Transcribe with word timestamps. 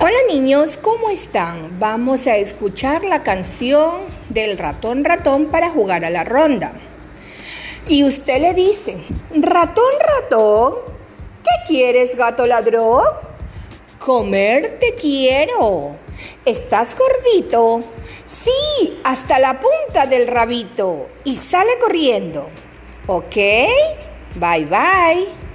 Hola 0.00 0.16
niños, 0.28 0.78
¿cómo 0.80 1.10
están? 1.10 1.80
Vamos 1.80 2.28
a 2.28 2.36
escuchar 2.36 3.02
la 3.02 3.24
canción 3.24 4.02
del 4.28 4.56
ratón 4.56 5.02
ratón 5.02 5.46
para 5.46 5.70
jugar 5.70 6.04
a 6.04 6.10
la 6.10 6.22
ronda. 6.22 6.72
Y 7.88 8.04
usted 8.04 8.40
le 8.40 8.54
dice, 8.54 8.98
ratón 9.34 9.90
ratón, 9.98 10.74
¿qué 11.42 11.50
quieres 11.66 12.16
gato 12.16 12.46
ladrón? 12.46 13.02
Comerte 13.98 14.94
quiero. 14.94 15.96
¿Estás 16.44 16.94
gordito? 16.96 17.82
Sí, 18.24 19.00
hasta 19.02 19.40
la 19.40 19.58
punta 19.60 20.06
del 20.06 20.28
rabito. 20.28 21.08
Y 21.24 21.34
sale 21.34 21.76
corriendo. 21.80 22.48
¿Ok? 23.08 23.34
Bye 24.36 24.66
bye. 24.66 25.47